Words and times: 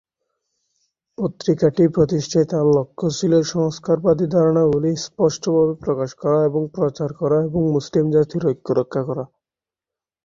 পত্রিকাটি 1.17 1.83
প্রতিষ্ঠায় 1.95 2.47
তার 2.51 2.65
লক্ষ্য 2.77 3.05
ছিল 3.17 3.33
সংস্কারবাদী 3.53 4.25
ধারণাগুলি 4.27 4.91
স্পষ্টভাবে 5.05 5.73
প্রকাশ 5.83 6.09
করা 6.21 6.39
এবং 6.45 6.61
প্রচার 6.75 7.09
করা 7.13 7.37
এবং 7.47 7.61
মুসলিম 7.75 8.05
জাতির 8.15 8.43
ঐক্য 8.47 8.67
রক্ষা 8.79 9.01
করা। 9.07 9.23